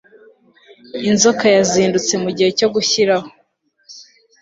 [1.09, 3.27] inzoka yazindutse mugihe cyo gushiraho